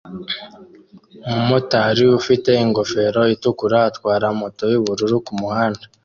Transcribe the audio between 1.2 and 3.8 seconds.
Umumotari ufite ingofero itukura